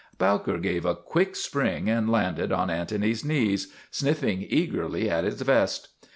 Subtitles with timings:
[0.17, 5.39] Bowker gave a quick spring and landed on An tony's knees, sniffing eagerly at his
[5.43, 5.89] vest.